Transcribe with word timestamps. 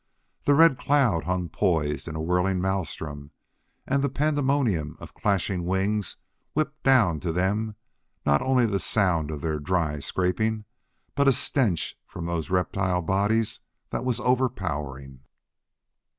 The 0.45 0.55
red 0.55 0.79
cloud 0.79 1.25
hung 1.25 1.47
poised 1.49 2.07
in 2.07 2.15
a 2.15 2.19
whirling 2.19 2.59
maelstrom; 2.59 3.29
and 3.85 4.03
the 4.03 4.09
pandemonium 4.09 4.97
of 4.99 5.13
clashing 5.13 5.63
wings 5.63 6.17
whipped 6.53 6.81
down 6.81 7.19
to 7.19 7.31
them 7.31 7.75
not 8.25 8.41
only 8.41 8.65
the 8.65 8.79
sound 8.79 9.29
of 9.29 9.41
their 9.41 9.59
dry 9.59 9.99
scraping 9.99 10.65
but 11.13 11.27
a 11.27 11.31
stench 11.31 11.99
from 12.07 12.25
those 12.25 12.49
reptile 12.49 13.03
bodies 13.03 13.59
that 13.91 14.03
was 14.03 14.19
overpowering. 14.19 15.19